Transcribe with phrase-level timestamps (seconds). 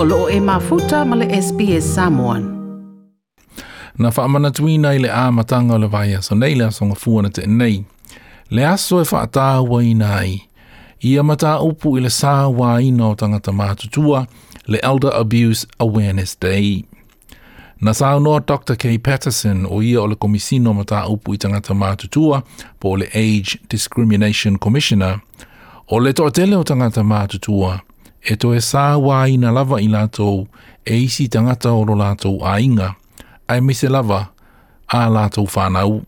[0.00, 2.42] o loo e mafuta ma SPS Samoan.
[3.98, 7.30] Na whaamana tuina nei le a matanga o le vai aso nei le aso ngafuana
[7.30, 7.84] te nei.
[8.50, 10.42] Le aso e whaatāwa i nai.
[11.02, 14.26] Ia mata upu i le sa waina o tangata mātutua
[14.66, 16.84] le Elder Abuse Awareness Day.
[17.80, 18.76] Na sā no Dr.
[18.76, 22.42] Kay Patterson o ia o le komisino mata upu i tangata mātutua
[22.78, 25.18] po le Age Discrimination Commissioner
[25.88, 27.80] o le toatele o tangata matutua
[28.24, 28.94] e to e sā
[29.30, 30.46] ina lava i lātou
[30.84, 32.94] e isi tangata oro lātou a inga,
[33.48, 34.28] ai me se lava
[34.88, 36.02] a lātou whānau.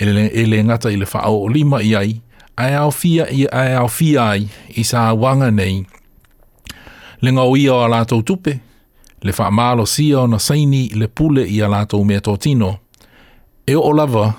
[0.00, 2.14] E, e le ngata i le whao o lima i ai,
[2.56, 4.46] ai au fia i ai au fia ai
[4.80, 5.82] i sā wanga nei.
[7.20, 8.54] Le ngau ia o a lātou tupe,
[9.20, 12.78] le wha malo sia o na saini le pule i a lātou mea tō tino.
[13.68, 14.30] E o lava,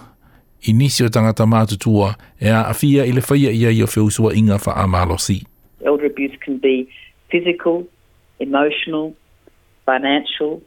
[0.68, 4.76] inisio tangata mātutua e a afia i le whaia ia i o whiusua inga wha
[4.82, 5.46] a malo sii.
[5.86, 6.90] Elder abuse can be
[7.32, 7.88] physical,
[8.40, 9.16] emotional,
[9.86, 10.62] financial.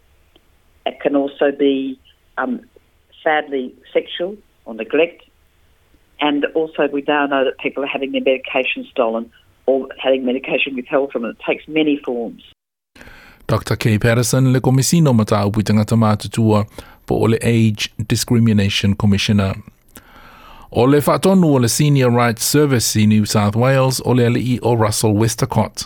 [0.86, 1.98] It can also be,
[2.38, 2.60] um,
[3.22, 5.22] sadly, sexual or neglect.
[6.20, 9.30] And also, we now know that people are having their medication stolen
[9.66, 11.32] or having medication withheld from them.
[11.32, 12.42] It takes many forms.
[13.48, 13.76] Dr.
[13.76, 16.64] Kay Patterson le komisino matau putanga tamatu
[17.42, 19.54] Age Discrimination Commissioner.
[20.76, 24.58] O le whaatonu o le Senior Rights Service i New South Wales o le alii
[24.62, 25.84] o Russell Westercott.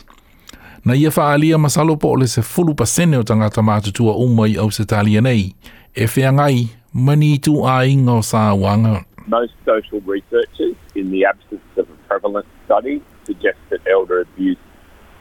[0.85, 4.85] Na ia whaalia masalopo o le se fulu pasene o tangata mātutua umai au se
[4.89, 5.55] talia nei,
[5.95, 9.05] e ngai, mani tu a inga o sā wanga.
[9.27, 14.57] Most social researchers, in the absence of a prevalent study, suggest that elder abuse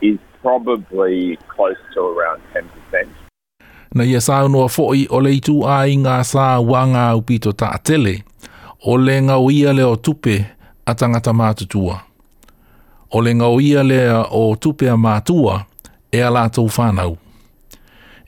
[0.01, 3.07] is probably close to around 10%.
[3.93, 7.97] Na ia sā unua fo'i o le itu a inga sā wanga upito ta ta
[8.89, 10.35] o le ngau ia le o tupe
[10.85, 11.95] a tangata mātutua.
[13.11, 13.97] O le ngau ia le
[14.41, 15.57] o tupe a mātua
[16.15, 17.17] e a lātou whānau.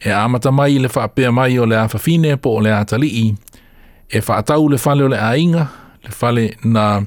[0.04, 1.86] E amata mai le whapea mai o le a
[2.44, 2.84] po o le a
[4.10, 5.66] e whaatau le whale o le ainga,
[6.04, 7.00] le whale na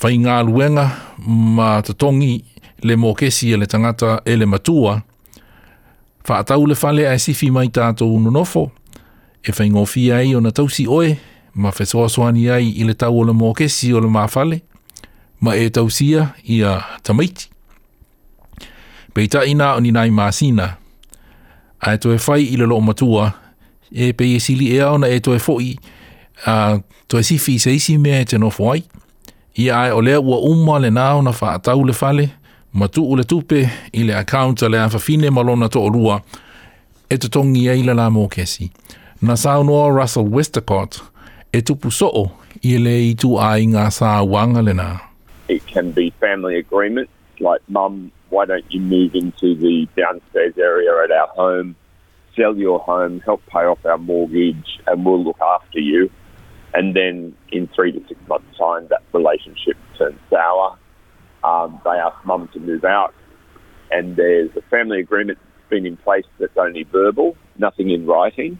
[0.00, 0.90] whaingā luenga
[1.26, 2.44] ma tatongi
[2.82, 4.98] le mōkesi e le tangata e le matua,
[6.28, 8.70] whaatau le whale a sifi mai tātou unonofo,
[9.44, 11.14] e whaingofia ai o na tausi oe
[11.56, 14.60] ma fesoa soani ai i le tau o le mōkesi o le mafale,
[15.40, 17.48] ma e tausia i a tamaiti.
[19.16, 20.66] Peita ina o nina i maasina,
[21.80, 23.30] a e toe fai i le loo matua,
[23.90, 25.72] e pe e sili e aona e toe foi,
[26.44, 26.76] a
[27.08, 28.82] toe sifi se isi mea e te nofo ai,
[29.62, 32.28] i a e olea ua umma le nao na wha atau le fale,
[32.72, 33.62] matu ule tupe
[33.92, 36.20] i le account a le awhawhine malona to olua,
[37.08, 38.68] e te tongi e ila la mōkesi.
[39.22, 41.00] Na saunoa Russell Westercott,
[41.56, 42.22] e tupu so'o
[42.68, 43.58] i le i tu a i
[44.66, 44.88] lena.
[45.48, 47.08] It can be family agreement,
[47.40, 51.74] like mum, why don't you move into the downstairs area at our home,
[52.36, 56.10] sell your home, help pay off our mortgage and we'll look after you.
[56.74, 60.76] And then in three to six months time, that relationship turns sour.
[61.42, 63.14] Um, they ask mum to move out
[63.90, 68.58] and there's a family agreement that's been in place that's only verbal, nothing in writing.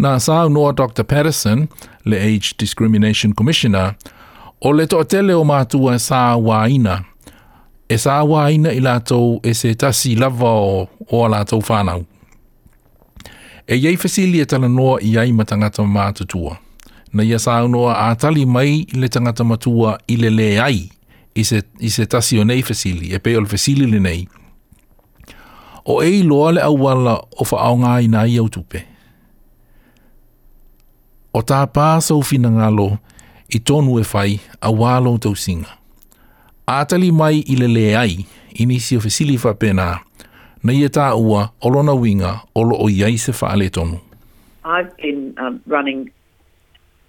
[0.00, 1.04] na sā noa Dr.
[1.04, 1.66] Patterson,
[2.04, 3.92] le Age Discrimination Commissioner,
[4.64, 7.02] o le toa tele o mātua sā waina.
[7.90, 12.06] E sā wāina i lātou e se tasi lava o, o lātou whānau.
[13.70, 16.56] E iei fasili e tala noa i ai ma tangata mātutua.
[17.12, 20.78] Na ia sā noa a tali mai le tangata matua i le le ai
[21.38, 24.24] i se, i se tasi o nei fasili, e peo le fasili le nei.
[25.90, 28.86] O ei loa le awala o faaonga i nai au tupe
[31.34, 32.90] o tā pāsa o fina ngalo
[33.54, 35.70] i tonu e whai a wālo tau singa.
[36.66, 38.16] Ātali mai i le le ai
[38.60, 39.90] i nisi o fesili whapena
[40.62, 44.00] na ia e tā ua olona winga olo o iai se whaale tonu.
[44.64, 46.10] I've been um, running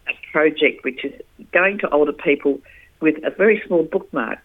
[0.07, 1.13] a project which is
[1.51, 2.59] going to older people
[3.01, 4.39] with a very small bookmark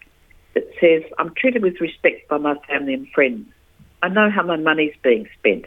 [0.55, 3.45] that says I'm treated with respect by my family and friends.
[4.03, 5.65] I know how my money's being spent.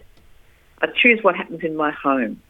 [0.82, 2.40] I choose what happens in my home.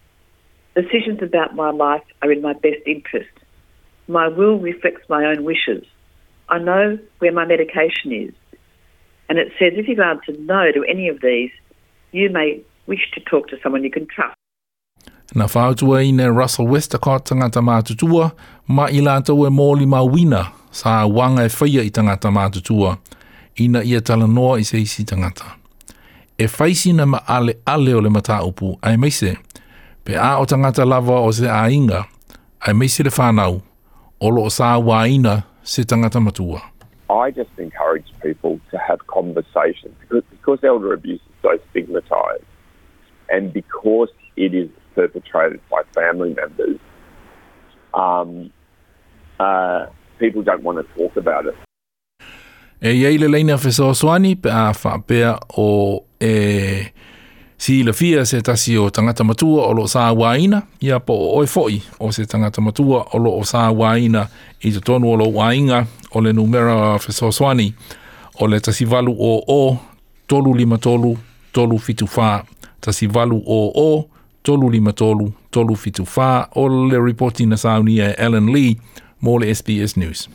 [0.74, 3.30] Decisions about my life are in my best interest.
[4.06, 5.84] My will reflects my own wishes.
[6.48, 8.32] I know where my medication is.
[9.28, 11.50] And it says if you've answered no to any of these,
[12.12, 14.34] you may wish to talk to someone you can trust.
[15.34, 18.32] Na whātua i ne Russell Westacott tangata mātutua,
[18.66, 22.98] ma i lātou e mōli ma wina sa wanga e whaia i tangata mātutua,
[23.60, 25.56] ina ia tala noa i se tangata.
[26.38, 29.36] E whaisina ma ale ale o le mataupu, ai meise,
[30.04, 32.04] pe a o tangata lava o se ainga,
[32.60, 33.60] ai mei se le whanau,
[34.20, 36.60] o lo o sa waina se tangata matua.
[37.10, 42.46] I just encourage people to have conversations because, because elder abuse is so stigmatized
[43.28, 46.78] and because it is perpetrated by family members,
[47.94, 48.52] um,
[49.40, 49.86] uh,
[50.20, 51.56] people don't want to talk about it.
[52.82, 56.32] E iei le leina whesoswani pe a whapea o e...
[56.32, 56.90] Eh,
[57.60, 61.36] si la fia se tasi o tangata matua o lo sa waina ia po o
[61.36, 64.28] oi foi o se tangata matua o lo o sa waina
[64.62, 67.74] i to tonu o lo wainga o le numera fe so swani
[68.40, 69.76] o le tasi valu o o
[70.26, 71.18] tolu lima tolu
[71.52, 72.44] tolu fitu fa
[72.80, 74.08] tasi valu o o
[74.42, 78.76] tolu lima tolu tolu fitu fa o le reporti na sauni e Ellen Lee
[79.20, 80.28] mo le SBS News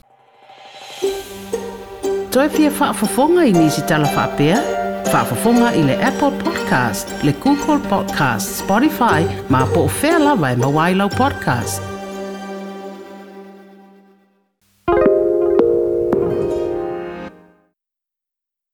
[2.31, 3.50] Toi fia fa fa'afafonga i nisi tala fa'apea?
[3.50, 4.75] Toi fia fa'afafonga i nisi tala fa'apea?
[5.12, 11.10] Fa Whaafafunga i le Apple Podcast, le Google Podcast, Spotify, ma po fela vai mawailau
[11.10, 11.94] podcast.